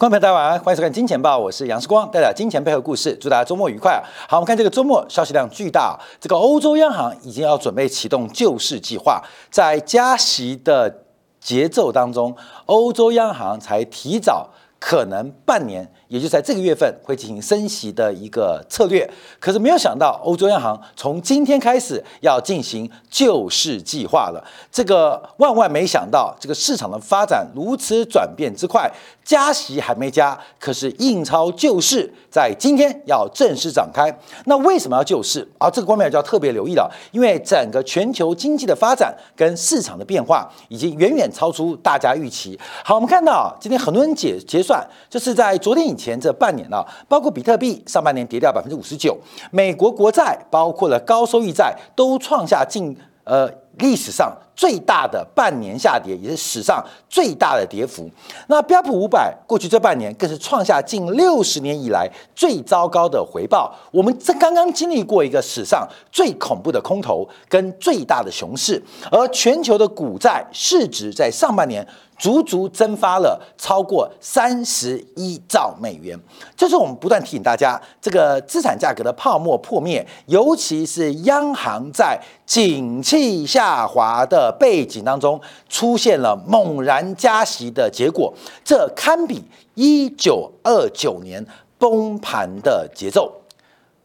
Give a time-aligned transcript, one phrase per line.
[0.00, 4.02] 观众朋友大家晚安，欢迎收看《金钱报》，我是杨世光，带来金钱背后故事，祝大家周末愉快。
[4.26, 11.02] 好，我们看这个周末消息量巨大，这个欧洲央行已经要准备启动救市计划，在加息的
[11.38, 12.34] 节奏当中，
[12.64, 15.86] 欧洲央行才提早可能半年。
[16.10, 24.44] 也就在这个月份会进行升息的一个策略，可是没有想到欧洲央行从今天开始要进行救市计划了。
[24.72, 28.90] 这个万万没想到，这个市场的发展如此转变之快，
[29.24, 34.12] 加息还没加，可是印钞救市在今天要正式展开。
[34.46, 35.48] 那为什么要救市？
[35.58, 42.58] 而这个方面就要特别留意了，因为整个全球经济的发展跟市场的变化已经远远超出大家预期。
[42.84, 45.99] 好，我们看到今天很多人结结算，就是在昨天已。
[46.00, 49.16] 前这半年啊，包括比特币上半年跌掉百分之五十九，
[49.50, 58.06] 美国国债包括了高收益债都创下近呃历史上最大的半年下跌，也是史上最大的跌幅。
[58.48, 63.74] 那标普五百过去这半年更是创下近六十年以来最糟糕的回报。
[63.90, 71.86] 我们这刚刚经历过一个史上最恐怖的空头跟最大的熊市，而全球的股债市值在上半年。
[72.20, 76.14] 足足蒸发了超过三十一兆美元，
[76.54, 88.32] 这是我们不断提醒大家，这个资产价格的泡沫破灭，尤其是央行在景气下滑的背景当中出现了猛然加息的结果，
[88.64, 89.42] 这堪比
[89.74, 91.44] 一九二九年
[91.78, 93.32] 崩盘的节奏。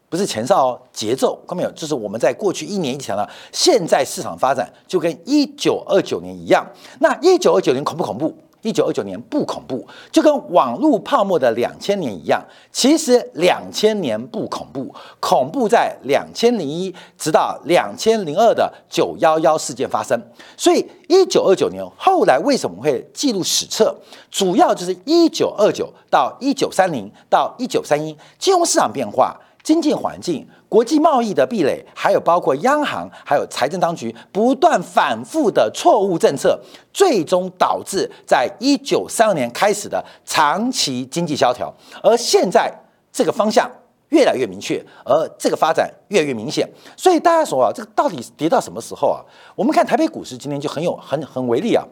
[0.08, 1.70] 不是前哨哦节奏，看到没有？
[1.72, 6.64] 就是我们在过去一年以前了，现在市场发展就跟一九二九年一样。
[7.00, 8.32] 那一九二九年恐不恐怖？
[8.62, 12.42] 一九二九年不恐怖，就跟网络泡沫的两千年一样。
[12.72, 20.20] 其实两千年不恐怖，恐怖在两千零一直到两千零二的九幺幺事件发生。
[20.56, 23.94] 所以一九二九年后来为什么会记录史册？
[24.30, 29.38] 主要就是一九二九到一九三零到一九三一金融市场变化。
[29.66, 36.56] 经济环境、国际贸易的壁垒，还有包括央行、还有财政当局不断反复的错误政策，
[36.92, 41.74] 最终导致在一九三二年开始的长期经济萧条。
[42.00, 42.72] 而现在
[43.10, 43.68] 这个方向
[44.10, 46.64] 越来越明确，而这个发展越来越明显。
[46.96, 49.18] 所以大家说啊，这个到底跌到什么时候啊？
[49.56, 51.84] 我们看台北股市今天就很有很很为例啊。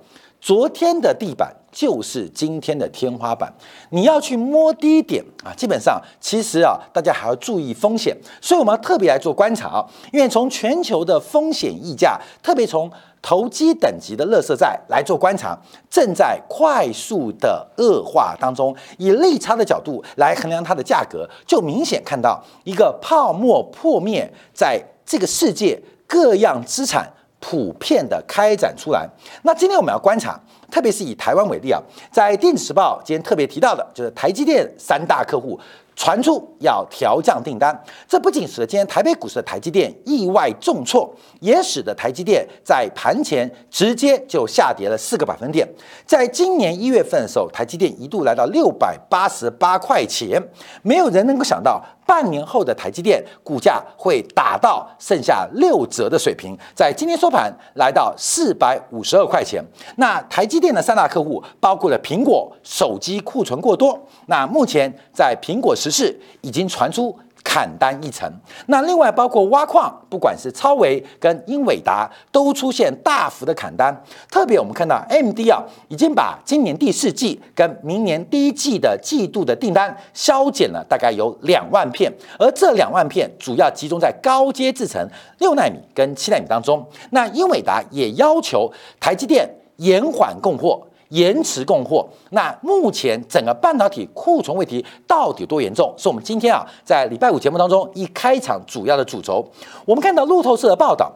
[0.45, 3.51] 昨天的地板就是今天的天花板，
[3.89, 12.91] 你要去摸低点啊，基本上其实啊，大家还要注意风险，所以我们要特别来做观察啊，因为从全球的风险溢价，特别从
[13.23, 27.11] 投机等级的垃圾债来做观察，正在快速的恶化当中，以利差的角度来衡量它的价格，就明显看到一个泡沫破灭，在这个世界各样资产。
[27.47, 29.07] 普遍的开展出来。
[29.43, 30.41] 那今天我们要观察，
[30.71, 31.79] 特别是以台湾为例啊，
[32.11, 35.61] 在电子时报今天特别提到的，就是台积电三大客户。
[35.97, 37.73] 传出要调降订单，
[38.09, 45.65] 这不仅使得今天台北股市的台积电意外重挫，也使得台积电在盘前直接就下跌了四个百分点。
[46.05, 50.43] 在今年一月份的时候，台积电一度来到六百八十八块钱，
[50.83, 59.63] 没有人能够想到半年后的台积电股价会打到剩下六折的水平，在今天收盘来到四百五十二块钱。
[59.97, 63.97] 那台积电的三大客户包括了苹果手机库存过多，
[64.29, 65.75] 那目前在苹果。
[65.75, 68.29] 十四已经传出砍单一层，
[68.67, 73.95] 那另外包括挖矿，不管是超维跟英伟达，都出现大幅的砍单。
[74.31, 85.07] 特别我们看到 MD 啊，已经把今年第四季跟明年第一季的季度的订单削减了大概有两万片，而这两万片主要集中在高阶制程
[85.39, 86.85] 六纳米跟七纳米当中。
[87.11, 90.83] 那英伟达也要求台积电延缓供货。
[91.11, 95.95] 延迟供货，那目前整个半导体库存问题到底多严重？
[95.97, 99.47] 是我们今天啊在礼拜五节目当中一开场主要的主轴。
[99.85, 101.13] 我们看到路透社的报道，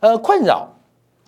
[0.00, 0.68] 呃，困扰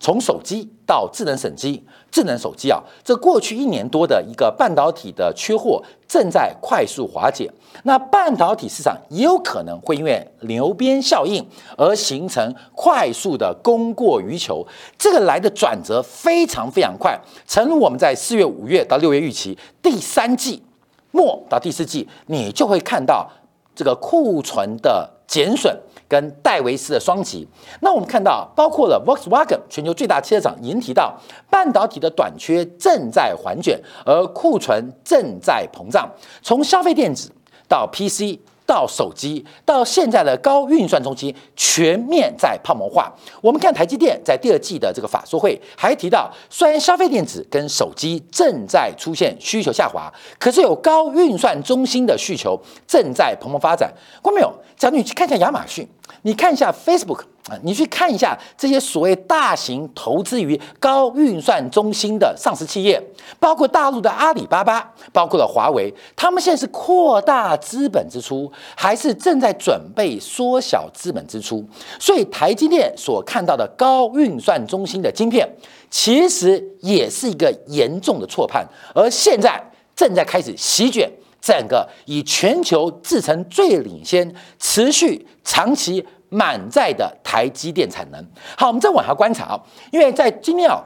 [0.03, 1.81] 从手机到智能手机。
[2.11, 7.49] 智能手机啊，这过去一年多的一个半导体的缺货正在快速化解。
[7.85, 11.43] 那半导体市场也有可能会因为牛鞭效应
[11.75, 14.63] 而形成快速的供过于求，
[14.95, 17.19] 这个来的转折非常非常快。
[17.47, 20.61] 诚如我们在四月、五月到六月预期，第三季
[21.09, 23.27] 末到第四季，你就会看到
[23.73, 25.75] 这个库存的减损。
[26.13, 27.47] 跟戴维斯的双极，
[27.81, 31.11] 那我们看到，包括了 Volkswagen 全球最大汽车厂您提到，
[31.49, 36.07] 半导体的短缺正在缓卷，而库存正在膨胀。
[36.43, 37.31] 从消费电子
[37.67, 43.13] 到 PC 到手机，到现在的高运算中心，全面在泡沫化。
[43.41, 53.93] 我们看台积电在第二季的这个法说会，还提到，虽然消费电子跟手机正在出现需求下滑，可是有高运算中心的需求正在蓬勃发展。
[54.21, 55.87] 观众朋友，假如你去看一下亚马逊，
[56.21, 57.32] 你看一下 Facebook。
[57.49, 63.01] 啊，你去看一下这些所谓大型投资于高运算中心的上市企业，
[63.37, 71.61] 包括大陆的阿里巴巴，包括了华为，他们现在是扩大资本支出，还是正在准备缩小资本支出？
[71.99, 75.45] 所以台积电所看到的高运算中心的晶片，
[75.89, 79.61] 其实也是一个严重的错判，而现在
[79.93, 81.11] 正在开始席卷
[81.41, 86.07] 整个以全球制程最领先、持续长期。
[86.33, 88.25] 满载的台积电产能。
[88.57, 89.59] 好，我们再往下观察啊，
[89.91, 90.81] 因为在今天啊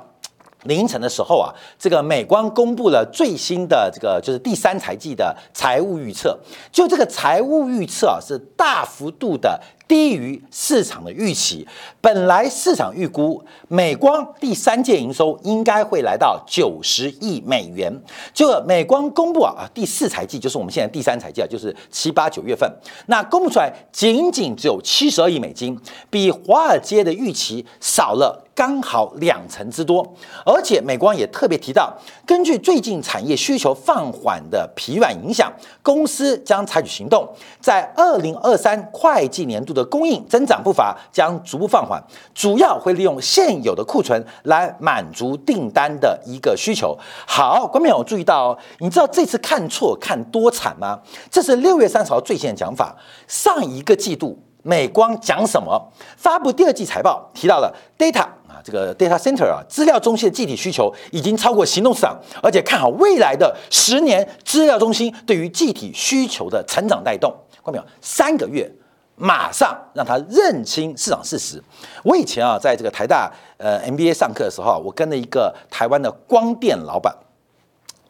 [0.64, 6.38] 凌晨的时候啊，这个美光公布了最新的这个就是第三财季的财务预测，
[6.72, 9.60] 就这个财务预测啊是大幅度的。
[9.88, 11.68] 低于市场的预期，
[12.02, 17.92] 本来市场预估美光第三届营收应该会来到九十亿美元，
[18.34, 22.70] 就美光公布啊啊第四财季就是我们现在第三财季啊，就是七八九月份，
[23.08, 25.80] 那公布出来仅仅只有七十二亿美金，
[26.10, 28.44] 比华尔街的预期少了。
[28.58, 30.04] 刚好两成之多，
[30.44, 31.96] 而且美光也特别提到，
[32.26, 35.54] 根据最近产业需求放缓的疲软影响，
[35.84, 37.30] 公司将采取行动，
[37.62, 42.04] 在二零二三会计年度的供应增长步伐将逐步放缓，
[42.34, 46.98] 主要会利用现有的库存来满足订单的一个需求。
[47.26, 51.00] 好，观众有注意到哦，你知道这次看错看多惨吗？
[51.30, 52.96] 这是六月三十号最新的讲法，
[53.28, 55.92] 上一个季度美光讲什么？
[56.18, 58.60] 发布第二季财报提到了 data 啊。
[58.64, 67.34] 这个 data center 啊，资料中心的具体需求已经超过行动市场，而且看好未来的十年，资料中心对于具体需求的成长带动。
[67.64, 67.86] 看到没有？
[68.02, 68.70] 三个月，
[69.18, 71.62] 马上让他认清市场事实。
[72.04, 77.14] 我以前啊，在这个台大呃 MBA 上课的时候，我跟了一个台湾的光电老板，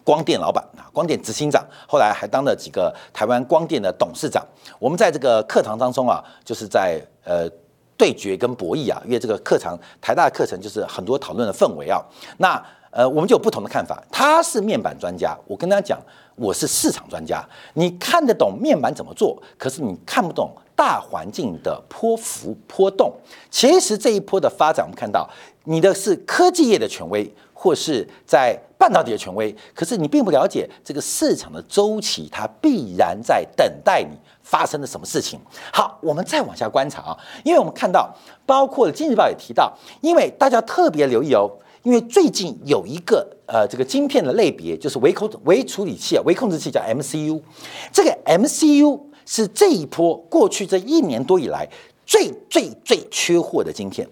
[0.04, 4.46] 光电老板啊，光电执行长，后来还当了几个台湾光电的董事长。
[4.78, 7.50] 我们在这个课堂当中啊，就是在呃。
[8.00, 12.00] 对决跟博弈啊，因为这个课程台大的课程就是很多讨论的氛围啊。
[12.38, 14.00] 那呃，我们就有不同的看法。
[14.12, 16.00] 他是面板专家，我跟他讲，
[16.36, 17.44] 我是市场专家。
[17.74, 23.14] 你看得懂面板怎么做，可是你看不懂大环境的波幅波动。
[23.52, 25.30] 其实这一波的发展，我们看到
[25.66, 34.16] 你的是科技业的权威，或是在半导体的权威，可是你并不了解这个市场的周期，它必然在等待你。
[34.48, 35.38] 发生了什么事情？
[35.74, 38.10] 好，我们再往下观察啊，因为我们看到，
[38.46, 41.52] 包括《今日报》也提到，因为大家特别留意哦，
[41.84, 47.42] 因为最近有一个呃这个晶片的类别，就是微控微处理器啊，微控制器叫 MCU，
[47.92, 48.98] 这个 MCU
[49.28, 51.68] 是这一波过去这一年多以来
[52.06, 54.08] 最最最缺货的晶片，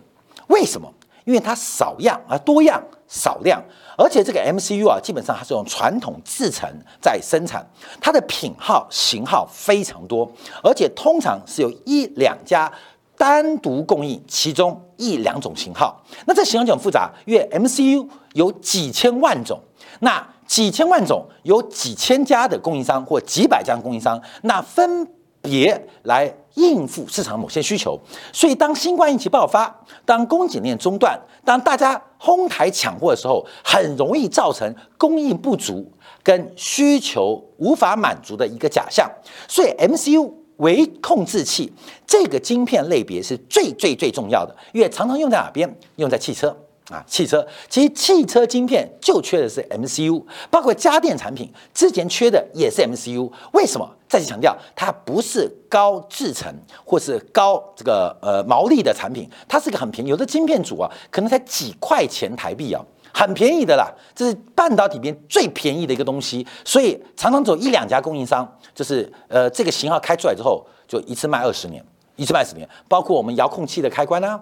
[0.47, 0.93] 为什么？
[1.23, 3.59] 因为它少样啊，多样少量。
[3.97, 6.69] 而且这个 MCU 啊，基本上它是用传统制程
[7.01, 7.65] 在生产，
[7.99, 10.29] 它的品号型号非常多，
[10.61, 12.71] 而且通常是有一两家
[13.17, 15.99] 单独供应其中一两种型号。
[16.27, 19.57] 那这型号就很复杂，因为 MCU 有几千万种，
[20.01, 25.07] 那几千万种有几千家的供应商或几百家供应商，那分
[25.41, 27.99] 别来应付市场某些需求。
[28.33, 29.73] 所以当新冠疫情爆发，
[30.05, 35.91] 当供给链中断，当大家哄抬抢货的时候，很容易造成供应不足
[36.23, 39.09] 跟需求无法满足的一个假象。
[39.47, 41.71] 所以，MCU 微控制器
[42.07, 45.77] 这个晶片类别是最最最重要的，因为常常用在哪边？
[45.97, 46.55] 用在汽车。
[46.91, 53.31] 啊，汽车其实汽车晶片就缺的是 MCU，包括家电产品之前缺的也是 MCU。
[53.53, 53.89] 为什么？
[54.07, 56.53] 再次强调，它不是高制成
[56.85, 60.09] 或是高这个呃毛利的产品，它是个很便宜。
[60.11, 62.79] 有的晶片组啊，可能才几块钱台币啊，
[63.11, 63.91] 很便宜的啦。
[64.13, 71.83] 这是半导体里面最便宜的一个东西，所以常常走一两家供应商，就是呃这个型号开出来之后，就一次卖二十年，
[72.15, 72.69] 一次卖十年。
[72.87, 74.39] 包括我们遥控器的开关啊。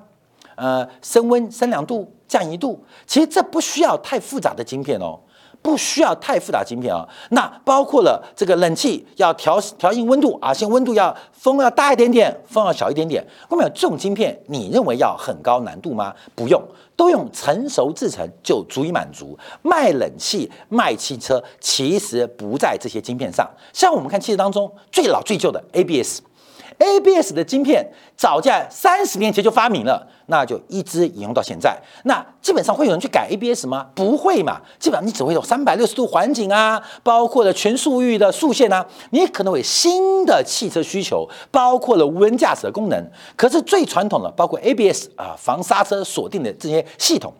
[0.56, 5.20] 呃，升温、升两度、降一度，其实这不需要太复杂的晶片哦，
[5.62, 7.08] 不需要太复杂晶片哦。
[7.30, 13.24] 那包括了这个冷气要调调硬温度啊，现在温度要风要大一点点，风要小一点点。
[13.52, 14.36] 有没有这种晶片？
[14.48, 16.12] 你认为要很高难度吗？
[16.34, 16.60] 不用，
[16.96, 19.38] 都用成熟制成就足以满足。
[19.62, 23.48] 卖冷气、卖汽车，其实不在这些晶片上。
[23.72, 26.22] 像我们看汽车当中最老最旧的 ABS。
[26.78, 31.78] ABS 的晶片早在三十年前就发明了，那就一直引用到现在。
[32.06, 33.88] 那基本上会有人去改 ABS 吗？
[33.96, 43.12] 不会嘛，基本上你只会有三百六十度环景啊，包括了全速域的速线啊，你可能会新的汽车需求，包括了无人驾驶的功能。
[43.36, 47.34] 可是最传统的，包括 ABS 啊，防刹车锁定的这些系统。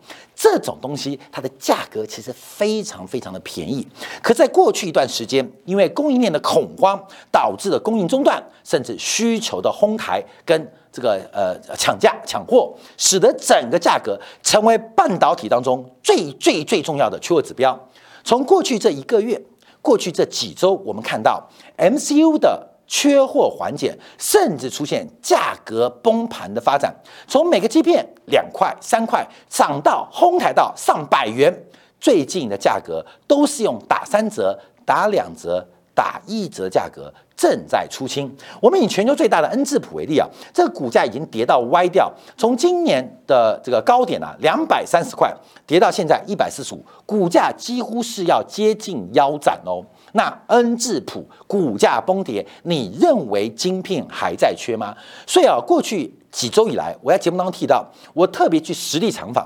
[0.44, 3.86] 这种东西它的价格其实非常非常的便宜，
[4.22, 17.88] 可在过去一段时间，因为供应链的恐慌导致了供应中断，甚至需求的哄抬跟这个呃抢价抢货，使得整个价格成为半导体当中最最最重要的缺货指标。
[18.22, 19.42] 从过去这一个月，
[19.80, 21.48] 过去这几周，我们看到
[21.78, 22.73] MCU 的。
[22.86, 26.94] 缺货缓解，甚至出现价格崩盘的发展。
[27.26, 31.52] 从每个基片两块、三块涨到哄抬到上百元，
[31.98, 38.30] 最近的价格都是用打三折、打两折、打一折价格正在出清。
[38.60, 45.34] 我们以全球最大的恩智浦为例啊，这个股价已经跌到歪掉，从今年的这个高点啊两百三十块，
[45.66, 49.82] 跌到现在一百四十五，股价几乎是要接近腰斩哦。
[50.16, 54.94] 那恩智浦股价崩跌，你认为晶片还在缺吗？
[55.26, 59.44] 所以啊，过去几周以来，我在节目当中提到，我特别去实地采访、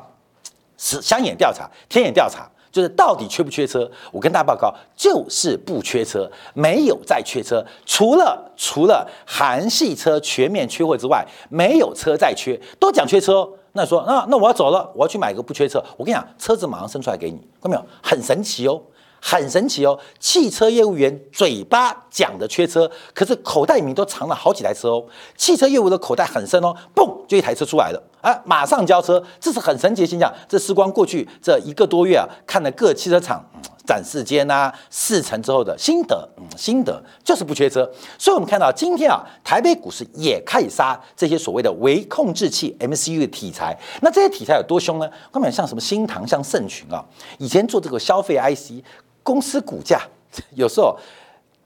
[0.76, 3.90] 实相眼调查、天眼调查，就是到底缺不缺车？
[4.12, 13.48] 我跟大家报告，就是不缺车，没有再缺车，除了除了韩系车全面缺货之外，没有车再缺，都讲缺车。
[13.72, 15.82] 那说那那我要走了，我要去买个不缺车。
[15.96, 17.84] 我跟你讲，车子马上生出来给你，看到没有？
[18.02, 18.82] 很神奇哦。
[19.20, 25.04] 很神奇哦，汽车业务员嘴巴讲的缺车，可是口袋里面都藏了好几台车哦。
[25.36, 30.32] 汽车业务的口袋很深哦，嘣就一台车出来了，啊，马上交车，这是很神奇的现象。
[30.48, 33.44] 这时光过去这一个多月啊，看了各汽车厂
[33.88, 37.90] 展示间啊，试乘之后的心得，嗯，心得就是不缺车。
[38.18, 43.74] 所以我们看到今天啊，台北股市也开始杀这些所谓的微控制器 MCU 的题材。
[44.02, 45.10] 那这些题材有多凶呢？
[45.32, 47.02] 根本像什么新唐、像盛群啊，
[47.38, 48.84] 以前做这个消费 IC。
[49.24, 50.00] 公司股价
[50.56, 50.98] 有时候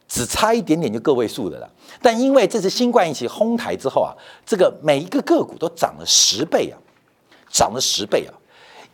[0.08, 4.10] 只差一点点就个位数的了，但因为这次新冠疫情哄抬之后啊，
[4.44, 6.74] 这个每一个个股都涨了十倍啊，
[7.48, 8.34] 涨了十倍啊，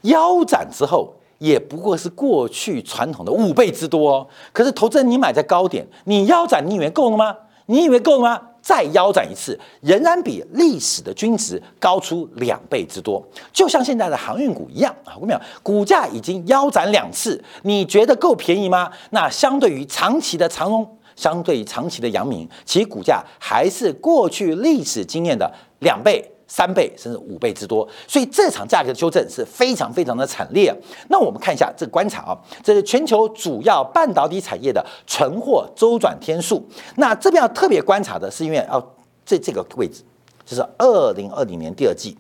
[0.03, 4.27] 腰斩之后也不过是过去传统的五倍之多哦。
[4.53, 7.35] 可是投资人你买在高点，你腰斩你以为够了吗？
[7.67, 8.41] 你以为够了吗？
[8.61, 15.15] 再腰斩一次，仍然比历史的均值高出两倍之多，就像现在的航运股一样啊！
[15.15, 18.91] 我跟你讲，股价已经腰斩两次，你觉得够便宜吗？
[19.11, 26.31] 那相对于长期的长荣，相对于长期的阳明，其股价还是过去历史经验的两倍。
[26.49, 30.75] 三倍甚至五倍之多，所以这场价格的修正是非常非常的惨烈。
[31.09, 36.67] 那我们看一下这个观察啊，这是全球主要半导体产业的存货周转天数。
[36.97, 38.83] 那这边要特别观察的是，因为哦，
[39.27, 40.03] 这这个位置
[40.47, 42.17] 就是二零二零年第二季，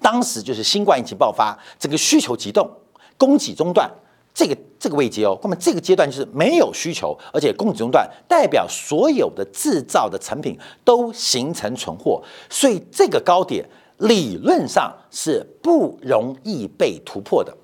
[0.00, 2.70] 当时就是新冠疫情爆发，整个需求急动，
[3.16, 3.90] 供给中断。
[4.34, 12.20] 这个这个位阶哦，那么这个阶段就是没有需求，而且供给中断，代表所有的制造的成品都形成存货，
[12.50, 13.64] 所以这个高点
[13.98, 17.56] 理论上是不容易被突破的。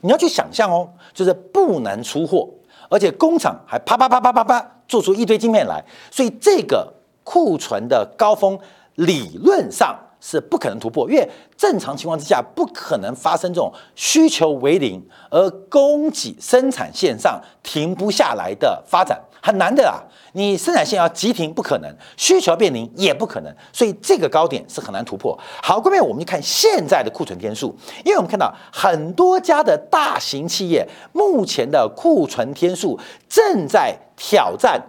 [0.00, 2.48] 你要去想象哦，就是不能出货，
[2.88, 6.90] 而且工厂还啪啪啪啪啪啪做出一堆晶片来，所以这个
[7.22, 8.58] 库存的高峰
[8.94, 9.94] 理论上。
[10.24, 19.98] 是不可能突破，因为正常情况之下不可能发生这种需求为零而供给生产线上停不下来的发展，很难的啊！
[20.34, 25.36] 你生产线要急停不可能，需求变零也不可能，所以这个高点是很难突破。
[25.60, 32.96] 好，各位，我们就看现在的库存天数，因为我们看到很多家的大型企业目前的库存天数
[33.28, 34.80] 正在挑战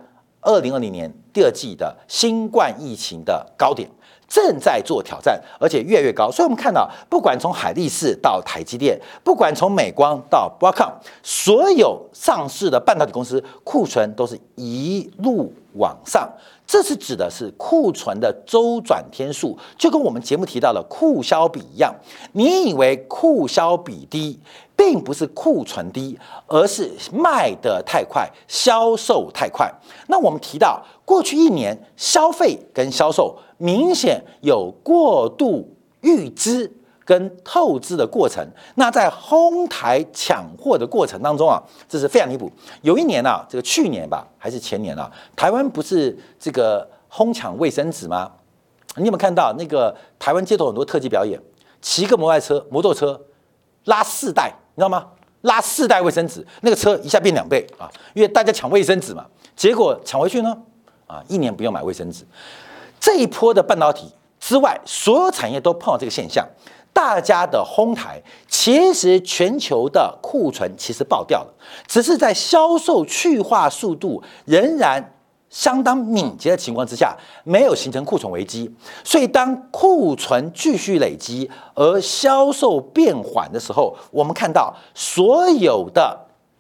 [0.42, 3.90] 二零二零年第二季的新冠疫情的高点。
[4.34, 6.32] 正在做挑战，而且越来越高。
[6.32, 16.28] 所以，我们看到，不管从海力士到台积电，不管从美光到 b r o c o m 所有上市的半导体公司库存都是一路往上。
[16.66, 21.94] 这是指的是库存的周转天数，就跟我们节目提到的库销比一样。
[22.32, 24.40] 你以为库销比低，
[24.76, 29.70] 并不是库存低，而是卖得太快，销售太快。
[30.08, 33.38] 那我们提到过去一年消费跟销售。
[33.58, 36.70] 明显有过度预支
[37.06, 38.46] 跟透支的过程，
[38.76, 42.52] 那在哄抬抢货的过程当中啊，这是非常离谱。
[42.82, 48.30] 有一年啊，这个去年吧，还是前年啊，台湾不是这个哄抢卫生纸吗？
[48.98, 51.40] 你有没有看到那个台湾街头很多特技表演，
[51.82, 53.22] 骑个摩托车，摩托车
[53.86, 55.08] 拉四袋，你知道吗？
[55.42, 60.58] 拉四袋卫生纸，那个车一下变两倍啊，因为大家抢卫生纸嘛，结果抢回去呢，
[61.14, 62.26] 啊，一年不用买卫生纸。
[63.00, 66.48] 这一波的半导体之外，所有产业都碰到这个现象。
[66.92, 71.54] 大家的哄抬，其实全球的库存其实爆掉了，
[71.88, 75.14] 只是在销售去化速度仍然
[75.50, 78.72] 相当敏捷的情况之下，没有形成库存危机。
[79.04, 86.16] 所以当库存继续累积而销售变缓的时候，我们看到所有的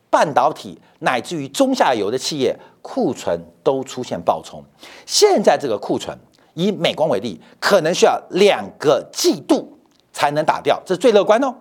[0.10, 4.64] 半导体乃至于中下游的企业库存都出现爆冲。
[5.06, 6.18] 现在这个库存，
[6.56, 9.70] 以美光为例，可能需要两个季度。
[10.16, 11.52] 才能打掉，这是最乐观哦。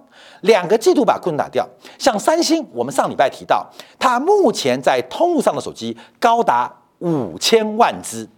[0.43, 1.67] 两个季度把库存打掉。
[1.99, 3.67] 像三星，我们上礼拜提到，
[3.99, 8.29] 它目前在通路上的手机高达五千万只，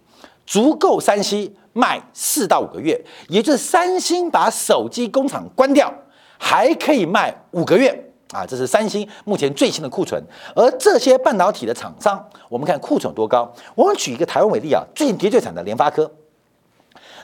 [0.45, 2.97] 足够三星卖四到五个月。
[3.27, 5.93] 也就是三星把手机工厂关掉，
[6.37, 8.45] 还可以卖五个月啊！
[8.45, 10.21] 这是三星目前最新的库存。
[10.53, 13.49] 而这些半导体的厂商，我们看库存有多高。
[13.73, 16.11] 我们举一个台湾为例啊，最近跌最惨的联发科。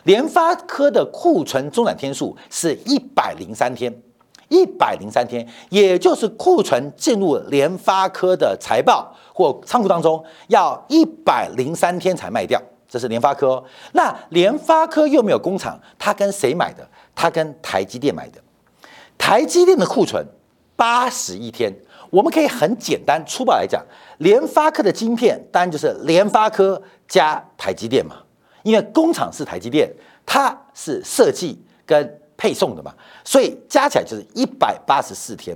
[0.04, 3.94] 联发科的库存中转天数是一百零三天，
[4.48, 13.64] 一百零三天，也就是库存进入联发科的财报或仓库当中要一百零三天才卖掉，这是联发科。
[13.94, 16.88] 那联发科又没有工厂，他跟谁买的？
[17.14, 18.42] 他跟台积电买的。
[19.20, 20.26] 台积电的库存
[20.82, 21.72] 八十一天，
[22.10, 23.86] 我们可以很简单粗暴来讲，
[24.18, 28.16] 联发科的晶片当然就是联发科加台积电嘛。
[28.64, 29.88] 因为工厂是台积电，
[30.26, 32.92] 它是设计跟配送的嘛，
[33.24, 35.56] 所以加起来就是一百八十四天。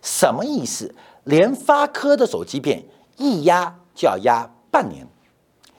[0.00, 0.90] 什么意思？
[1.24, 2.82] 联发科的手机片
[3.18, 5.06] 一压就要压半年，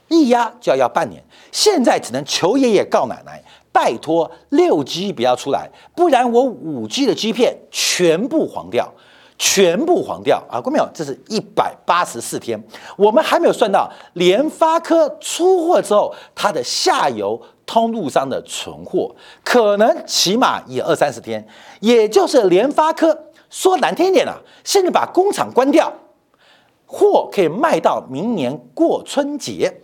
[0.07, 1.23] 一压就要压半年。
[1.51, 3.43] 现在只能求爷爷告奶奶，
[3.73, 8.89] 拜托六 G 不要出来，不然我五 G 的 G 片全部黄掉。
[9.35, 10.61] 全部黄掉啊！
[10.61, 12.63] 各位朋友，这是一百八十四天，
[12.95, 19.13] 我们还没有算到联发科出货之后，它的下游通路商的存货，
[19.43, 21.45] 可能起码也二三十天。
[21.81, 25.91] 也就是联发科说难听一点啊，甚至把工厂关掉，
[26.85, 29.81] 货可以卖到明年过春节。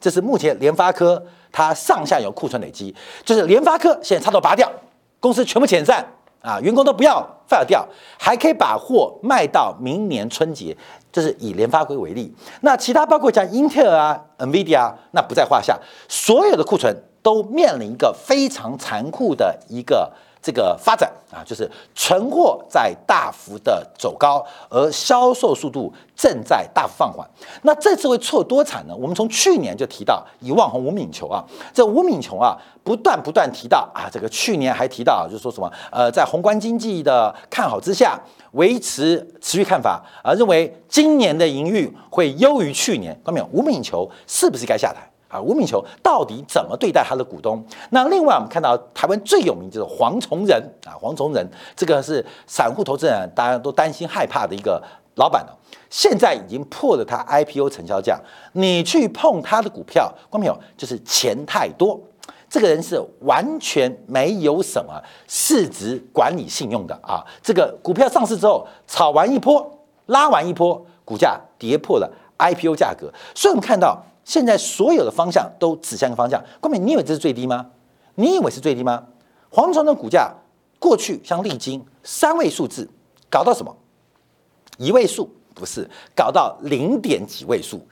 [0.00, 1.22] 这是目前联发科
[1.56, 2.94] 它上下游库存累积，
[3.24, 4.70] 就是联发科现在插头拔掉，
[5.18, 6.04] 公司全部遣散。
[6.42, 7.84] 啊，员工都不要 fire 掉，
[8.18, 10.76] 还可以把货卖到明年春节，
[11.10, 12.30] 这是以联发科为例。
[12.60, 15.76] 那其他包括像英特尔啊、NVIDIA，那不在话下。
[16.08, 20.12] 所有的库存都面临一个非常残酷的一个。
[20.42, 27.28] 这个发展啊，就是存货在大幅的走高，而销售速度正在大幅放缓。
[27.62, 28.94] 那这次会错多惨呢？
[28.94, 31.44] 我们从去年就提到以万红吴敏球啊，
[31.74, 38.20] 这吴敏球啊，不断不断提到啊，这个去年还提到就是说什么呃，在宏观经济的看好之下，
[38.52, 43.12] 维持持续看法啊，认为今年的营运会优于去年。
[43.24, 43.48] 看到没有？
[43.52, 45.10] 吴敏球是不是该下台？
[45.28, 47.64] 啊，吴敏球到底怎么对待他的股东？
[47.90, 54.80] 那另外我们看到台湾最有名就是黄崇仁啊，黄崇仁这个是散户投资人大家都担心害怕的一个
[55.16, 55.58] 老板了，
[55.90, 58.20] 现在已经破了他 IPO 成交价，
[58.52, 61.98] 你去碰他的股票，光没有就是钱太多。
[62.48, 67.24] 这个人是完全没有什么市值管理信用的啊！
[67.42, 69.68] 这个股票上市之后炒完一波，
[70.06, 72.08] 拉完一波，股价跌破了
[72.38, 74.00] IPO 价格，所以我们看到。
[74.26, 77.70] 现在所有的方向都指向一个方向，光明，你以为这是最低吗？
[78.16, 79.04] 你以为是最低吗？
[79.48, 80.34] 黄崇的股价
[80.80, 82.90] 过去像历经三位数字，
[83.30, 83.74] 搞到什么？
[84.78, 87.86] 一位数不是，搞到零点几位数。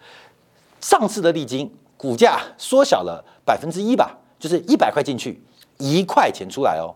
[0.81, 5.41] 上次的历经股价缩小了百分之一吧，就是一百块进去，
[5.79, 6.93] 一块钱出来哦。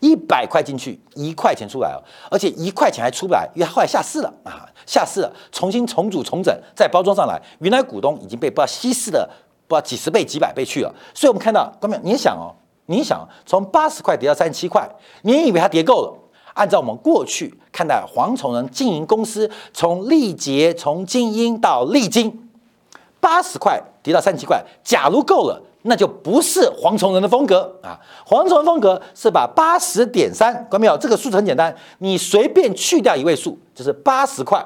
[0.00, 9.28] 一百块进去，一块钱出来哦，而且一块钱还出不来，因为后来下市了啊，下市了，重新重组重整，再包装上来，原来股东已经被不知道稀释的
[9.68, 14.88] 不知道几十倍几百倍去了，所以我们看到，观众你想哦，你想从八十块跌到三十七块，
[15.22, 16.16] 你以为它跌够了？
[16.54, 22.50] 按照我们过去看待黄崇仁经营公司，从力捷从精英到利金，
[23.20, 25.62] 八十块跌到三十七块，假如够了。
[25.82, 27.98] 那就不是蝗虫人的风格啊！
[28.26, 30.96] 蝗虫人风格是把八十点三，看到没有？
[30.98, 34.64] 这个数字很简单，你随便去掉一位数，就是八十块，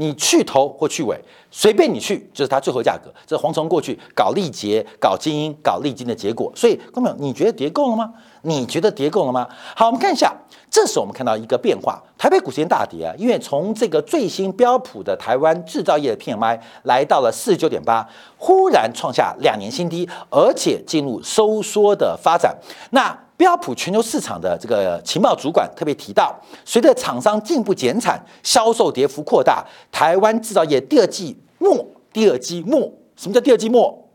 [0.00, 1.14] 你去头或去尾，
[1.50, 3.12] 随便你去，就是它最后价格。
[3.26, 6.50] 这是蝗虫过去搞力捷、搞精英、搞利金的结果。
[6.56, 7.16] 所以，看到没有？
[7.18, 8.10] 你觉得跌够了吗？
[8.40, 9.46] 你觉得跌够了吗？
[9.76, 10.34] 好，我们看一下。
[10.70, 18.08] 这时我们看到一个变化，台北股市大跌啊，因为从这个最新标普的台湾制造业的 PMI 来到了四十九点八，
[18.38, 22.56] 忽然创下两年新低，而且进入收缩的发展。
[22.92, 34.06] 那标普全球市场的这个情报主管特别提到，随着厂商进一步减产，销售跌幅扩大，台湾制造业第二季末，第二季末，什么叫第二季末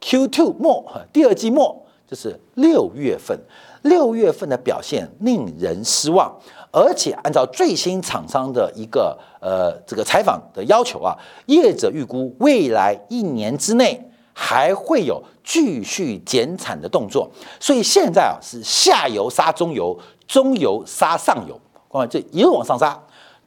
[0.00, 3.38] ？Q2 末，第二季末就是六月份，
[3.82, 6.36] 六月份的表现令人失望，
[6.72, 23.00] 而且按照最新厂商的一个呃这个采访的要求啊，业者预估未来一年之内还会有继续减产的动作，所以现在啊是下游杀中游，中游杀上游，光这一路往上杀，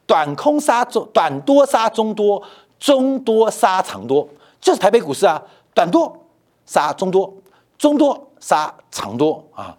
[0.08, 2.42] 短空杀中，短多杀中多，
[2.80, 4.28] 中多杀长多，
[4.60, 5.42] 就是台北股市啊，
[5.76, 6.24] 短多。
[6.70, 7.34] 杀中多，
[7.78, 9.74] 中多杀长多啊，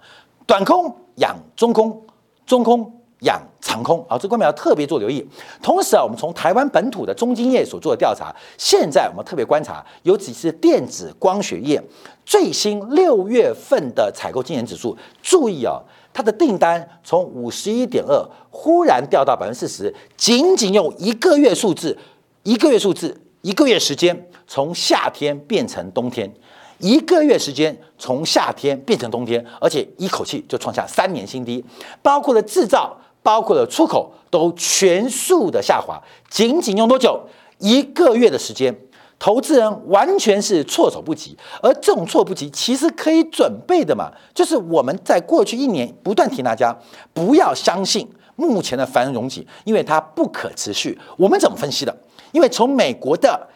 [0.47, 2.03] 短空养中空，
[2.47, 5.26] 中空仰长空啊，这观众要特别做留意。
[5.62, 11.83] 同时啊，我们从台湾本土的中金业所做的调查，现在我们特别观察，尤其是电子光学业
[12.24, 15.81] 最新六月份的采购经营指数，注意啊，
[16.12, 21.98] 它的订单从五十一点二忽然掉到百分之四十，仅仅用一个月数字，
[22.44, 26.33] 一个月数字，一个月时间，从夏天变成冬天。
[26.81, 31.64] 一个月时间，从夏天变成冬天，而且一口气就创下三年新低，
[32.02, 36.00] 包括了制造，包括了出口，都全数的下滑。
[36.31, 37.20] 仅仅用多久？
[37.59, 38.74] 一个月的时间，
[39.18, 41.37] 投资人完全是措手不及。
[41.62, 46.76] 而这种措不及，其实可以准备的嘛，就是我们在过去一年不断提大家
[47.12, 50.98] 不要相信目前的繁荣景，因为它不可持续。
[51.16, 51.96] 我们怎么分析的？
[52.33, 53.48] 因为从美国的。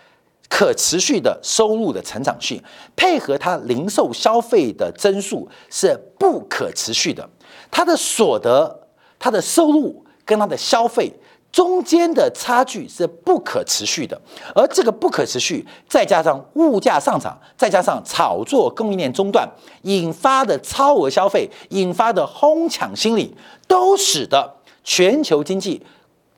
[0.55, 2.63] 可持续的收入的成长性，
[2.95, 7.27] 配合它零售消费的增速是不可持续的。
[7.71, 8.82] 它的所得、
[9.23, 11.13] 它的收入跟它的消费
[11.53, 14.21] 中间的差距是不可持续的。
[14.53, 19.49] 而这个不可持续，再加上物价上涨，再加上炒作供应链中断
[19.83, 23.33] 引发的超额消费，引发的哄抢心理，
[23.69, 25.81] 都使得全球经济。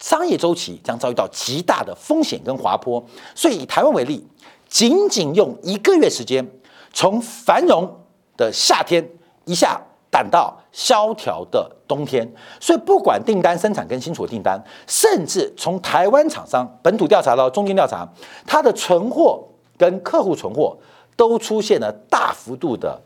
[0.01, 3.03] 商业周期将遭遇到极大的风险跟滑坡，
[3.35, 4.27] 所以以台湾为例，
[4.69, 6.47] 仅仅用一个月时间，
[6.93, 8.01] 从繁荣
[8.37, 9.09] 的夏天
[9.47, 9.81] 一下
[10.15, 12.25] 赶到萧条的冬天。
[12.61, 18.09] 所以不管订单生产跟新出的订单，甚至从台湾厂商本土调查到中间调查，
[18.47, 19.43] 它的存货
[19.77, 20.77] 跟客户存货
[21.17, 23.01] 都出现了大幅度的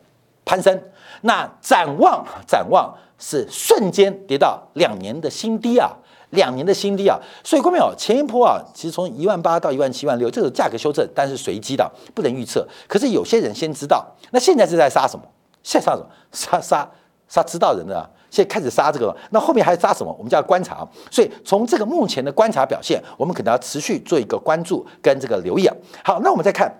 [0.44, 0.78] 攀升。
[1.22, 5.90] 那展望展望是瞬间跌到两年的新低啊！
[6.32, 12.68] 两年的新低啊，所以各位朋友，前一波啊，其实从一万八到一万七万六，这个价格修正，但是随机的，不能预测。
[12.86, 15.24] 可是有些人先知道，那现在是在杀什么？
[15.68, 16.06] 现在杀什么？
[16.32, 16.90] 杀杀
[17.28, 18.08] 杀知道人的啊！
[18.30, 20.10] 现在开始杀这个，那后面还杀什么？
[20.16, 20.86] 我们就要观察。
[21.10, 25.76] 所以从这个目前的观察表现，我们可能要持续做一个关注跟这个留意啊。
[26.02, 26.72] 好，那我们再看，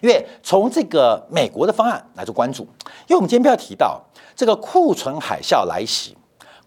[0.00, 2.62] 因为从这个美国的方案来做关注，
[3.08, 4.00] 因为我们今天不要提到
[4.36, 6.16] 这个库存海啸来袭，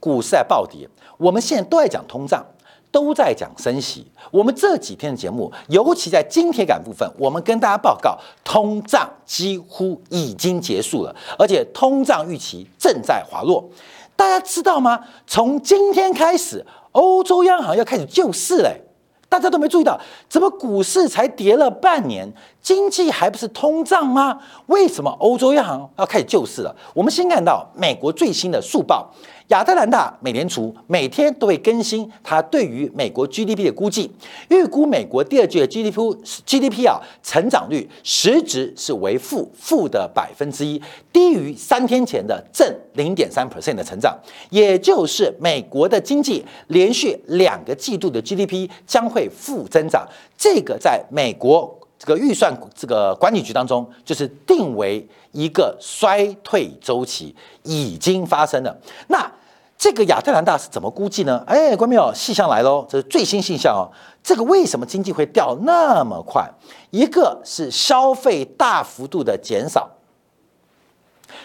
[0.01, 0.89] 股市在暴跌。
[1.15, 2.45] 我们现在都在讲通胀，
[2.91, 4.05] 都在讲升息。
[4.31, 13.69] 我们这几天的节目，尤其在金铁杆部分，我们跟大家报告，通胀几乎已经结束了，而且通胀预期正在滑落。
[14.15, 14.99] 大家知道吗？
[15.25, 18.81] 从今天开始，欧洲央行要开始救市嘞。
[19.29, 24.39] 大家都没注意到，怎么股市才跌了半年，经济还不是通胀吗？
[24.67, 26.75] 为什么欧洲央行要开始救市了？
[26.93, 29.11] 我们先看到美国最新的速报。
[29.47, 34.11] 亚特兰大美联储每天都会更新它对于美国 GDP 的估计，
[34.49, 40.79] 预估美国第二季的 GDP GDP 啊成长率实值是为负负的百分之一，
[41.11, 44.15] 低于三天前的正零点三 percent 的成长，
[44.51, 51.78] 也就是美国的经济连续两个季度的 GDP 将会负增长，这个在美国。
[51.99, 58.75] 这个预算这个管理局当中，就是定为一个衰退周期已经发生了。
[59.09, 59.29] 那
[59.77, 61.43] 这个亚特兰大是怎么估计呢？
[61.45, 63.91] 哎，观众朋友，细项来喽，这是最新细项哦。
[64.23, 66.49] 这个为什么经济会掉那么快？
[66.89, 69.89] 一个是消费大幅度的减少，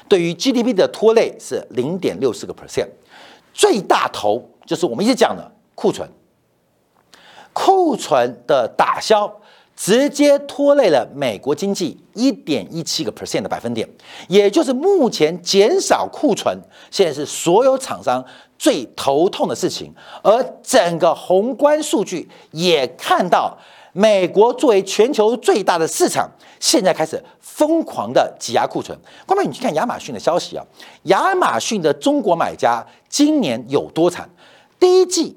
[0.09, 2.88] 对于 GDP 的拖累是零点六四个 percent。
[3.53, 6.09] 最大头就是我们一直讲的库存，
[7.53, 9.40] 库存的打消。
[9.76, 13.88] 直接拖累了美国经济一点一七个 percent 的百分点，
[14.28, 16.56] 也就是目前减少库存，
[16.90, 18.24] 现在是所有厂商
[18.56, 19.92] 最头痛的事情。
[20.22, 23.58] 而整个宏观数据也看到，
[23.92, 28.96] 美国作为全球最大的市场，现在开始疯狂的挤压库存。
[29.26, 30.64] 后面你去看亚马逊的消息啊，
[31.04, 34.30] 亚马逊的中国买家今年有多惨？
[34.78, 35.37] 第一季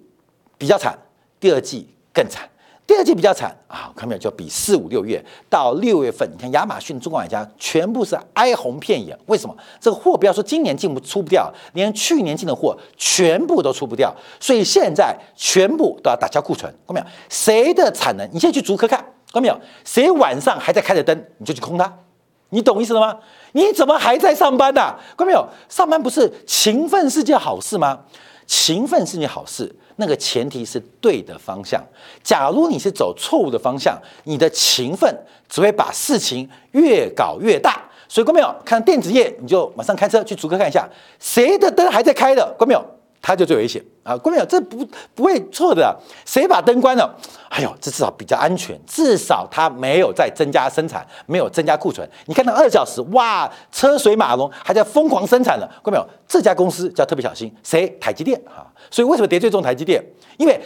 [0.58, 0.98] 比较惨，
[1.40, 2.48] 第二季更惨。
[2.88, 4.18] 第二季比较惨啊，看到没有？
[4.18, 9.16] 就比四五六月到六月份，你看亚马逊中国买家全部是哀鸿遍野。
[9.26, 9.54] 为什么？
[9.82, 16.74] 这个货不要说今年进不出不掉，连去年进的货全部都出不掉，所以现在全部都要打消库存。
[16.88, 17.06] 看到没有？
[17.28, 18.26] 谁的产能？
[18.32, 18.98] 你现在去逐客看，
[19.34, 19.60] 看到没有？
[19.84, 21.94] 谁晚上还在开着灯，你就去空它。
[22.52, 23.20] 你懂意思了吗？
[23.52, 24.96] 你怎么还在上班呢？
[25.18, 25.46] 看到没有？
[25.68, 28.00] 上班不是勤奋是件好事吗？
[28.46, 31.84] 勤奋是件好事，那个前提是对的方向。
[32.24, 35.16] 假如你是走错误的方向，你的勤奋
[35.48, 37.84] 只会把事情越搞越大。
[38.10, 38.56] 所以，看到没有？
[38.64, 40.88] 看电子业，你就马上开车去逐个看一下，
[41.20, 42.42] 谁的灯还在开的？
[42.58, 42.97] 看到没有？
[43.28, 44.16] 它就最危险啊！
[44.16, 44.46] 关没有？
[44.46, 45.94] 这不不会错的。
[46.26, 47.14] 谁把灯关了？
[47.50, 52.10] 哎呦，这至少比较安全，至少它没有在增加生产，没有增加库存。
[52.28, 55.70] 你看到二小时，哇，车水马龙，还在疯狂生产了。
[55.84, 56.08] 关没有？
[56.26, 57.54] 这家公司就要特别小心。
[57.62, 57.90] 谁？
[58.00, 58.64] 台积电啊！
[58.90, 59.62] 所以为什么跌最重？
[59.62, 60.02] 台积电？
[60.38, 60.58] 因为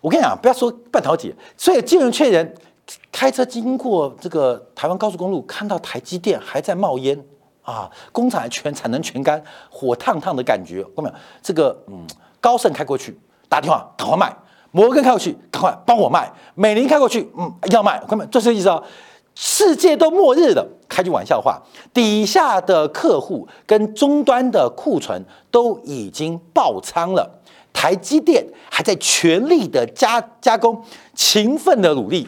[0.00, 2.54] 我跟你讲，不要说半导体，所以金融圈人
[3.12, 7.22] 开车经过这个台湾高速公路，看到台积电还在冒烟。
[7.68, 11.14] 啊，工厂全产能全干，火烫烫的感觉，看到没有？
[11.42, 12.06] 这个嗯，
[12.40, 13.14] 高盛开过去
[13.46, 14.26] 打电话，赶快卖；
[14.70, 18.30] 摩根开过去，赶快帮我卖；美林开过去，嗯，要卖，看到没有？
[18.30, 18.82] 这是意思啊，
[19.34, 21.60] 世界都末日了，开句玩笑话，
[21.92, 27.38] 底下的客户跟终端的库存都已经爆仓了，
[27.74, 30.82] 台积电还在全力的加加工，
[31.14, 32.26] 勤奋的努力，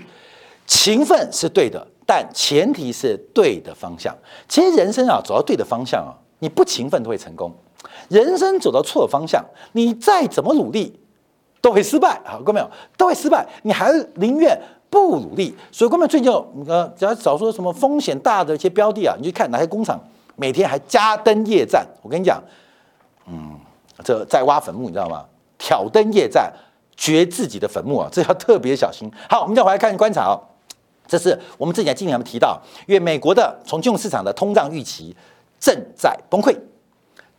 [0.67, 1.87] 勤奋是对的。
[2.11, 4.13] 但前提是对的方向。
[4.49, 7.49] 其实人生啊，走到对的方向啊，你不勤奋都会成功；
[8.09, 9.41] 人生走到错的方向，
[9.75, 10.99] 你再怎么努力
[11.61, 12.21] 都会失败。
[12.25, 12.69] 好，各位没有？
[12.97, 13.47] 都会失败。
[13.63, 15.55] 你还是宁愿不努力。
[15.71, 16.29] 所以，各位最近
[16.67, 19.97] 呃，只要找说什么风险大的一些标的啊，你去看哪些工厂
[20.35, 21.87] 每天还加灯夜战。
[22.03, 22.43] 我跟你讲，
[23.29, 23.57] 嗯，
[24.03, 25.25] 这在挖坟墓，你知道吗？
[25.57, 26.53] 挑灯夜战，
[26.97, 29.09] 掘自己的坟墓啊，这要特别小心。
[29.29, 30.50] 好，我们再回来看观察啊。
[31.11, 35.13] 这是我们之前经常提到，因为美国的从金融市场的通胀预期
[35.59, 36.57] 正在崩溃，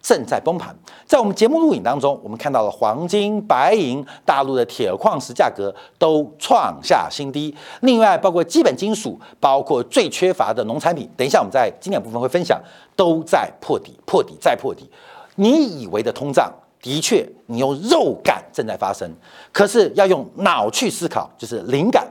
[0.01, 0.75] 正在崩盘。
[1.05, 7.55] 在我们节目录影当中，我们看到了黄金、白银、大陆的铁矿石价格都创下新低。
[7.79, 12.61] 另外，包括基本金属，包括最缺乏的农产品，等一下我们在经典部分会分享，
[12.97, 14.89] 都在破底、破底再破底。
[15.35, 19.09] 你以为的通胀，的确你用肉感正在发生，
[19.53, 22.05] 可是要用脑去思考，就是灵感。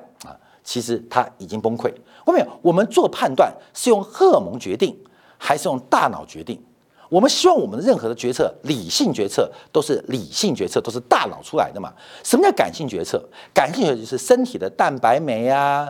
[0.70, 1.92] 其实它已经崩溃。
[2.24, 4.96] 后面我们做判断是用荷尔蒙决定，
[5.36, 6.62] 还是用大脑决定？
[7.08, 11.92] 我们希望我们的任何的决策，理性决策都是理性决策，都是大脑出来的嘛？
[12.22, 13.20] 什么叫感性决策？
[13.52, 15.88] 感性决策就是身体的蛋白酶啊、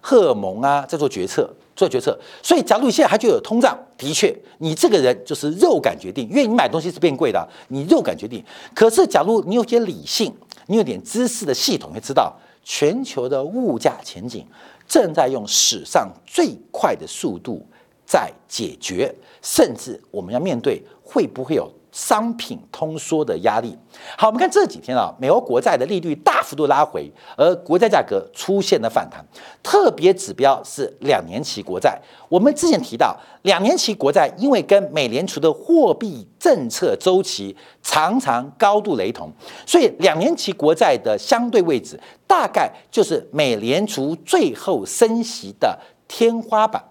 [0.00, 2.16] 荷尔蒙啊在做决策，做决策。
[2.40, 8.44] 所以，假如你现在还就有通胀，的确，你这个人就是肉感决定，因为你买东西是变贵的，你肉感决定。
[8.76, 10.32] 可是，假如你有些理性，
[10.66, 12.32] 你有点知识的系统，会知道。
[12.62, 14.46] 全球的物价前景
[14.86, 17.64] 正在用史上最快的速度
[18.04, 21.72] 在解决，甚至我们要面对会不会有？
[21.92, 23.76] 商品通缩的压力。
[24.16, 29.24] 好，我们看这几天啊，美国国债的利率大幅度拉回，而国债价格出现了反弹。
[29.62, 32.00] 特别指标是两年期国债。
[32.28, 39.32] 我们之前提到，两年期国债因为跟美联储的货币政策周期常常高度雷同，
[39.66, 46.82] 所以两年期国债的相对位置大概就是美联储最后升息的天花板。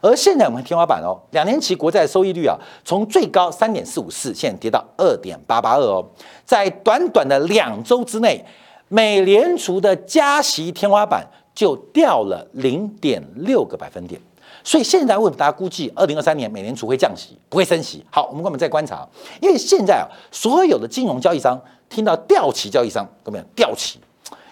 [0.00, 6.04] 而现在我们天花板哦，两年期国债收益率啊，从最高三点四五四，现在跌到二点八八二哦，
[6.44, 8.44] 在短短的两周之内，
[8.88, 14.20] 美联储的加息天花板就掉了零点六个百分点。
[14.64, 18.04] 所以现在为什么大家估计二零二三年美联储会降息，不会升息？
[18.10, 19.08] 好，我们我们再观察，
[19.40, 21.58] 因为现在啊，所有的金融交易商
[21.88, 23.98] 听到掉期交易商，有没有掉期？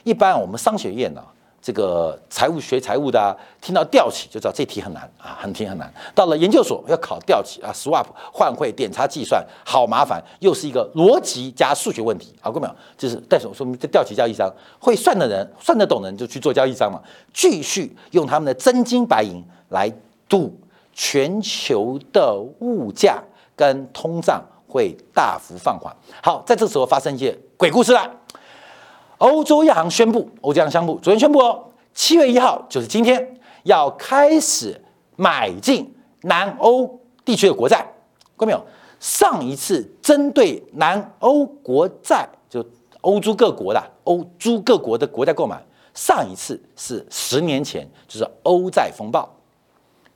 [0.04, 1.22] 一般我们商学院呢？
[1.66, 5.92] 这个财务学财务的，听到调起就知道这题很难啊，很题很难。
[6.14, 12.76] 到了研究所要考调起啊，swap 换汇点差计算，好麻烦，又是一个逻辑加数学问题，好过没有？
[12.96, 14.48] 就是但是说明这调起交易商
[14.78, 17.00] 会算的人，算得懂的人就去做交易商嘛，
[17.34, 19.92] 继续用他们的真金白银来
[20.28, 20.56] 赌
[20.92, 23.20] 全球的物价
[23.56, 25.92] 跟通胀会大幅放缓。
[26.22, 28.08] 好，在这时候发生一些鬼故事了。
[29.18, 34.80] 欧洲央行宣布，欧洲央行宣布，昨天宣布哦，七月一号就是今天要开始
[35.16, 37.78] 买进南欧地区的国债，
[38.36, 38.62] 看到没有？
[38.98, 42.64] 上一次针对南欧国债，就
[43.02, 45.62] 欧洲各国的欧洲各国的国债购买，
[45.94, 49.28] 上一次是十年前，就是欧债风暴，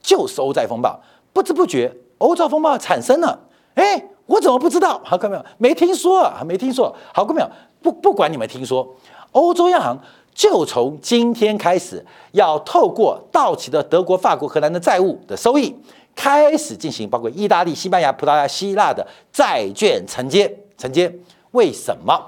[0.02, 0.98] 就是欧债风暴，
[1.32, 3.38] 不知不觉欧债风暴产生了，
[3.74, 5.00] 哎，我怎么不知道？
[5.04, 5.44] 好，看到没有？
[5.58, 7.50] 没听说啊，没听说，好，看到没有？
[7.82, 8.96] 不，不管你们听说，
[9.32, 9.98] 欧洲央行
[10.34, 15.74] 就从今天开始，要透过到期的德国、法国、荷兰的债务的收益，
[16.14, 20.54] 开始进行包括意大利、西班牙、葡萄牙、希腊的债券承接。
[20.78, 21.12] 承接
[21.50, 22.18] 为什么？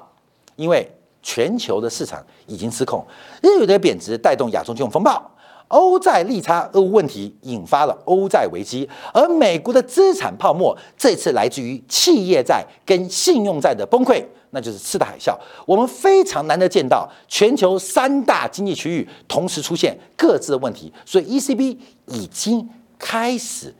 [0.56, 0.86] 因为
[1.22, 3.02] 全球的市场已经失控，
[3.42, 5.30] 日元的贬值带动亚洲金融风暴，
[5.72, 15.34] 欧债利差俄乌问题引发了欧债危机，而美国的资产泡沫这次来自于企业债跟信用债的崩溃，那就是次贷海啸。
[15.64, 23.74] 我们非常难得见到全球三大经济区域同时出现各自的问题，所以 ECB 已经开始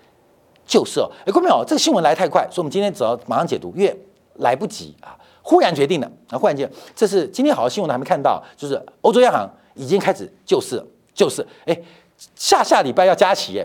[0.67, 0.99] 救市。
[1.27, 3.95] 哎，各位朋友，这个新闻来太快，所以我们今天只要马上解读，因为
[4.37, 5.15] 来不及啊。
[5.43, 11.77] 忽然决定的啊，忽然间，这是今天好的新闻都还没看到，就是欧洲央行已经开始救市了，就是，哎，
[12.35, 13.65] 下下礼拜要加息，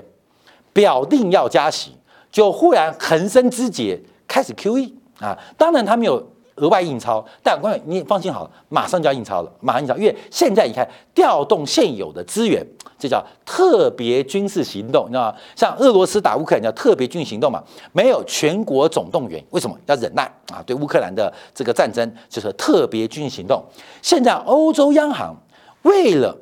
[0.73, 1.91] 表定要加息，
[2.31, 6.25] 就忽然横生枝节，开始 QE 啊，当然他没有。
[6.59, 10.83] 额外印钞，但关你放心好了，马上就要印钞了，马上印钞，因为现在你看
[11.13, 12.65] 调动现有的资源，
[12.97, 15.37] 这叫特别军事行动，你知道吗？
[15.55, 20.57] 像俄罗斯打乌克兰叫特别军事行动嘛，没有全国总动员，为什么要忍耐啊？
[20.65, 23.63] 对乌克兰的这个战争就是特别军事行动。
[24.01, 25.35] 现在欧洲央行
[25.83, 26.35] 为了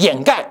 [0.00, 0.50] 掩盖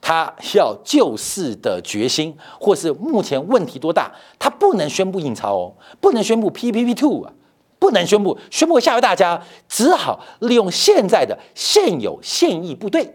[0.00, 7.32] 他要救市的决心，或是目前问题多大，他不能宣布印钞哦，不能宣布 PPP two 啊。
[7.76, 13.06] 不能宣布，宣布吓唬大家，只好利用现在的现有现役部队，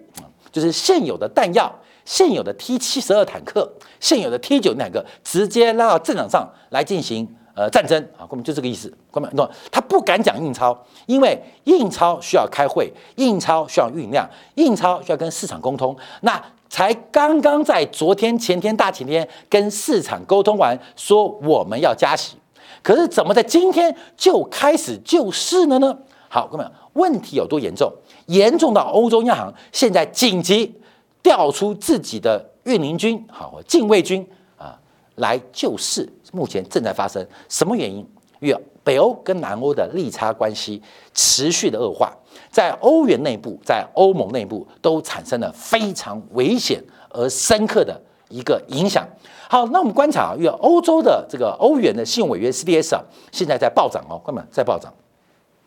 [0.52, 1.74] 就是现有的弹药、
[2.06, 7.28] 现有的 T 七十二坦克、现有的 T 九坦克，直接拉到战场上来进行
[7.60, 8.90] 呃战争啊，根本就这个意思。
[9.12, 9.46] 根本懂？
[9.70, 15.94] 他不敢讲印钞，因为印钞需要开会，印钞需要酝酿，印钞需要跟市场沟通。
[16.22, 22.38] 那才刚刚在昨天、前天、大前天跟市场沟通完，说我们要加息。
[22.82, 25.98] 可是怎么在今天就开始救市了呢？
[26.30, 27.92] 好，各位，问题有多严重？
[28.28, 30.74] 严重到欧洲央行现在紧急
[31.22, 34.26] 调出自己的运营军，好，禁卫军
[34.58, 34.80] 啊，
[35.16, 36.08] 来救市。
[36.32, 38.08] 目前正在发生什么原因？
[38.40, 40.82] 因为北欧跟南欧的利差关系
[41.14, 42.14] 持续的恶化，
[42.50, 49.06] 在欧元内部，在欧盟内部都产生了非常危险而深刻的一个影响。
[49.50, 54.94] 好，那我们观察啊，因为欧洲的这个欧元的信用违约 CDS 啊，现在在暴涨哦，根本在暴涨，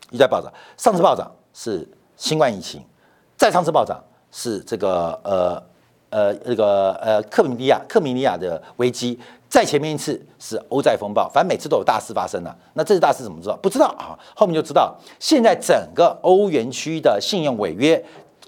[0.09, 0.51] 一在暴涨。
[0.75, 2.81] 上次暴涨是新冠疫情，
[3.37, 5.63] 再上次暴涨是这个呃
[6.13, 12.55] 呃那个呃克米尼亚克米尼亚的危机，再前面一次是欧债风暴，反正每次都有大事发生了。
[12.75, 13.57] 那这次大事怎么知道？
[13.57, 14.95] 不知道啊，后面就知道。
[15.19, 17.99] 现在整个欧元区的信用违约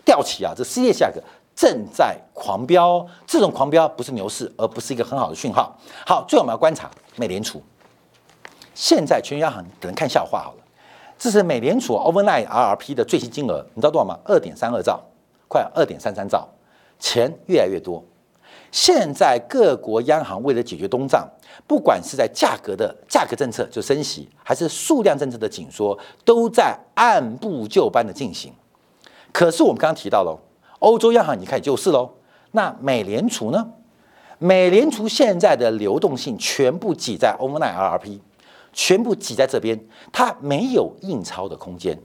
[0.05, 1.19] 吊起啊，这世界价格。
[1.55, 5.73] 正在狂飙，这种狂飙不是牛市，而不是一个很好的讯号。
[6.05, 7.63] 好，最后我们要观察美联储。
[8.73, 10.57] 现在全球央行可能看笑话好了，
[11.17, 14.19] 这是美联储 overnight RRP 的最新金额，你知道多少吗？
[14.25, 14.99] 二点三二兆，
[15.47, 16.45] 快二点三三兆，
[16.99, 18.03] 钱越来越多。
[18.71, 21.27] 现在各国央行为了解决通胀，
[21.65, 28.51] 不管是在价格的价格政策就升息，还是数量政策的紧缩，都在按部就班的进行。
[29.31, 30.39] 可是我们刚刚提到了。
[30.79, 32.11] 欧洲央行已经开始救市喽？
[32.51, 33.65] 那美联储呢？
[34.37, 38.19] 美联储现在的流动性全部挤在 overnight RRP，
[38.73, 39.79] 全部挤在这边，
[40.11, 41.97] 它没有印钞的空间，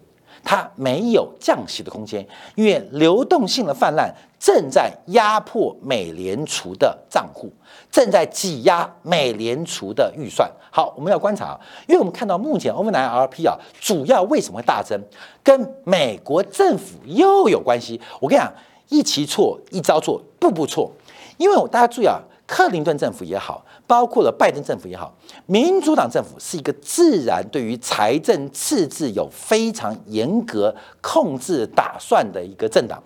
[0.42, 7.53] 它没有降息的空间，因为流动性的泛滥正在压迫美联储的账户，
[7.90, 10.50] 正在挤压美联储的预算。
[10.72, 14.98] 好，我们要观察，因为我们看到目前 overnight RRP 啊，主要为什么会大增？
[15.42, 18.00] 跟美国政府又有关系。
[18.20, 18.53] 我跟你讲，
[18.88, 20.90] 一期错，一招错，步步错。
[21.37, 25.12] 因为我大家注意啊，克林顿政府也好，包括了拜登政府也好，
[25.46, 33.03] 民主党政府是一个自然对于财政赤字有非常严格控制打算的一个政党，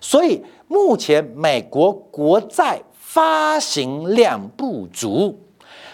[0.00, 5.36] 所以目前美国国债发行量不足。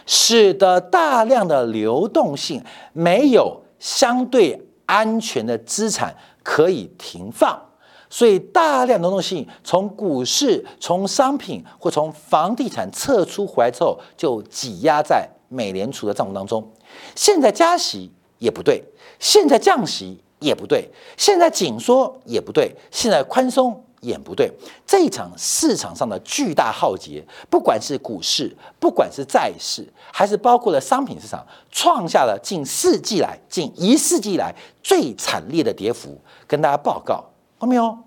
[0.07, 7.59] 使得大量的流动性没有相对安全的资产可以停放，
[8.15, 16.65] 所以大量流动性从股市、从商品或从房地产撤出回来之后，就挤压在美联储的账户当中。
[17.17, 18.81] 现在加息也不对，
[19.19, 23.81] 现在降息也不对，现在紧缩也不对，现在宽松。
[24.01, 24.53] 也不对，
[24.87, 36.21] 这一场市场上的巨大浩劫，不管是股市，不管是债市，还是包括了商品市场，创下了近世纪来、近一世纪来最惨烈的跌幅。
[36.47, 37.25] 跟大家报告，
[37.67, 37.99] 没有？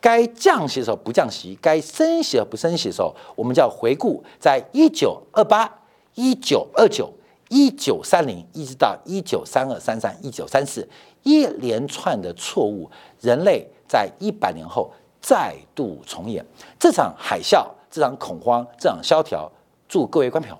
[0.00, 5.70] 该降息的时候不降息，该升息而不升息的时候，我们就要回顾，在一九二八、
[6.14, 7.12] 一九二九、
[7.48, 10.88] 一九三零，一直到一九三二、三三、一九三四，
[11.22, 12.90] 一连串的错误，
[13.20, 14.90] 人类在一百年后。
[15.24, 16.44] 再度重演
[16.80, 19.48] 这场海啸，这场恐慌，这场萧条。
[19.88, 20.58] 祝各位观众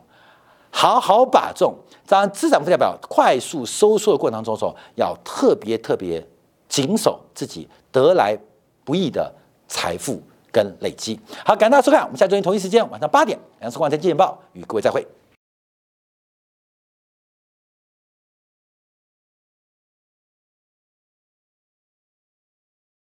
[0.70, 1.74] 好好把重。
[2.06, 6.24] 当资产负债表快速收缩的过程当中，时候要特别特别
[6.72, 8.34] 谨守自己得来
[8.82, 9.30] 不易的
[9.68, 11.20] 财富跟累积。
[11.44, 15.06] 好，感谢大家收看，我们下周一同一时间晚上八点，杨世光在《金钱报》与各位再会。